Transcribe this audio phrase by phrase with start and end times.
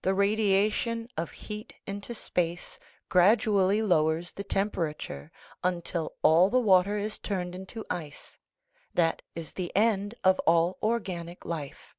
[0.00, 2.78] The radiation of heat into space
[3.10, 5.28] gradually lowers the tem perature
[5.62, 8.38] until all the water is turned into ice;
[8.94, 11.94] that is the end of all organic life.